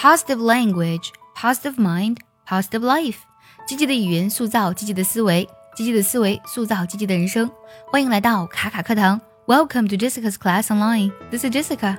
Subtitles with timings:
[0.00, 2.16] positive language, positive mind,
[2.48, 3.18] positive life。
[3.66, 7.50] 积极的语言塑造积极的思维，积极的思维塑造积极的人生。
[7.92, 11.12] 欢迎来到卡卡课堂，Welcome to Jessica's Class Online.
[11.30, 11.98] This is Jessica.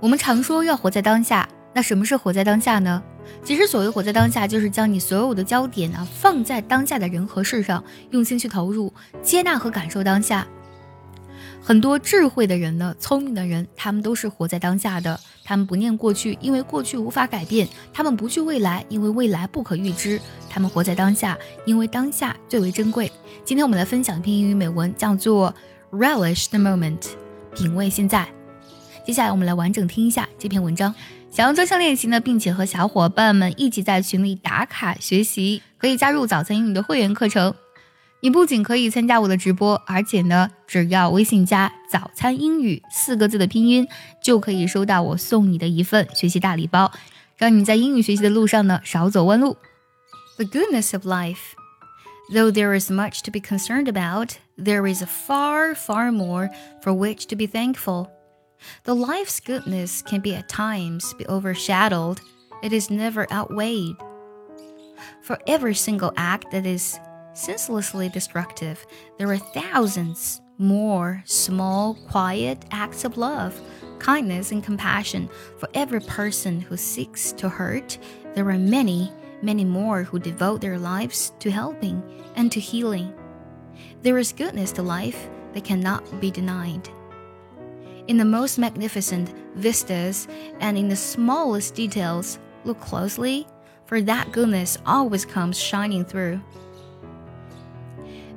[0.00, 3.00] 我们常说要活在当下，那什么是活在当下呢？
[3.44, 8.92] 其实所谓活在当下，就是将你所有的焦点啊放在当下的人和事上，用心去投入，
[9.22, 10.44] 接纳和感受当下。
[11.66, 15.18] 很多智慧的人呢，聪明的人，他们都是活在当下的。
[15.42, 20.20] 他们不念过去，因为过去无法改变；他们不惧未来，因为未来不可预知。
[20.48, 23.10] 他们活在当下，因为当下最为珍贵。
[23.44, 25.52] 今天我们来分享一篇英语美文，叫做
[25.90, 27.00] “Relish the moment”，
[27.56, 28.28] 品味现在。
[29.04, 30.94] 接下来我们来完整听一下这篇文章。
[31.32, 37.52] 想要专项练习呢，并且和小伙伴们一起在群里打卡学习，可以加入早餐英语的会员课程。
[38.23, 43.87] 你不仅可以参加我的直播，而且呢，只要微信加“早餐英语”四个字的拼音，
[44.23, 46.91] 就可以收到我送你的一份学习大礼包，
[47.37, 49.57] 让你在英语学习的路上呢少走弯路。
[50.37, 51.55] The goodness of life.
[52.31, 56.49] Though there is much to be concerned about, there is far, far more
[56.81, 58.07] for which to be thankful.
[58.85, 62.21] Though life's goodness can be at times be overshadowed,
[62.61, 63.95] it is never outweighed.
[65.23, 66.97] For every single act that is
[67.36, 68.86] senselessly destructive,
[69.18, 73.60] there are thousands more small, quiet acts of love,
[73.98, 75.28] kindness, and compassion.
[75.58, 77.98] For every person who seeks to hurt,
[78.34, 79.12] there are many,
[79.42, 82.02] many more who devote their lives to helping
[82.36, 83.12] and to healing.
[84.02, 86.88] There is goodness to life that cannot be denied
[88.08, 90.28] in the most magnificent vistas
[90.60, 93.46] and in the smallest details, look closely,
[93.84, 96.40] for that goodness always comes shining through.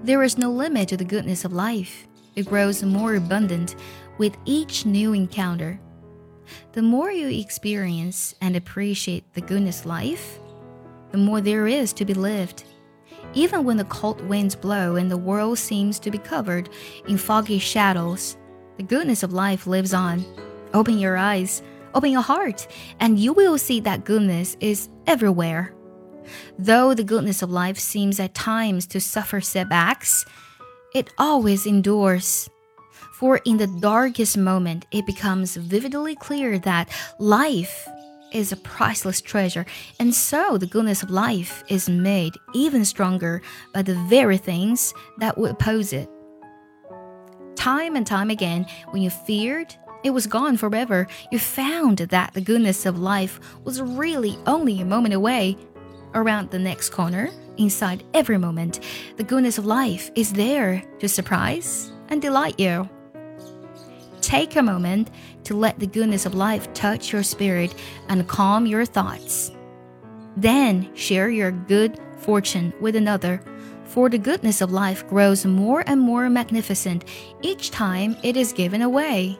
[0.03, 2.07] There is no limit to the goodness of life.
[2.35, 3.75] It grows more abundant
[4.17, 5.79] with each new encounter.
[6.71, 10.39] The more you experience and appreciate the goodness of life,
[11.11, 12.63] the more there is to be lived.
[13.33, 16.69] Even when the cold winds blow and the world seems to be covered
[17.07, 18.37] in foggy shadows,
[18.77, 20.23] the goodness of life lives on.
[20.73, 21.61] Open your eyes,
[21.93, 22.67] open your heart,
[23.01, 25.73] and you will see that goodness is everywhere.
[26.57, 30.25] Though the goodness of life seems at times to suffer setbacks,
[30.93, 32.49] it always endures.
[33.13, 36.89] For in the darkest moment, it becomes vividly clear that
[37.19, 37.87] life
[38.31, 39.65] is a priceless treasure,
[39.99, 43.41] and so the goodness of life is made even stronger
[43.73, 46.09] by the very things that would oppose it.
[47.55, 52.39] Time and time again, when you feared it was gone forever, you found that the
[52.41, 55.57] goodness of life was really only a moment away.
[56.13, 58.79] Around the next corner, inside every moment,
[59.17, 62.89] the goodness of life is there to surprise and delight you.
[64.21, 65.09] Take a moment
[65.43, 67.73] to let the goodness of life touch your spirit
[68.09, 69.51] and calm your thoughts.
[70.35, 73.41] Then share your good fortune with another
[73.89, 77.05] for the goodness of life grows more and more magnificent
[77.41, 79.39] each time it is given away.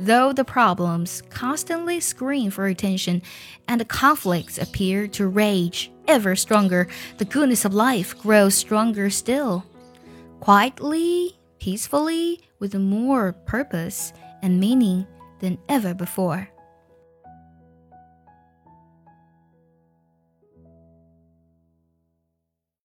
[0.00, 3.22] Though the problems constantly scream for attention
[3.68, 6.88] and the conflicts appear to rage ever stronger,
[7.18, 9.64] the goodness of life grows stronger still.
[10.40, 14.12] Quietly, peacefully, with more purpose
[14.42, 15.06] and meaning
[15.40, 16.48] than ever before.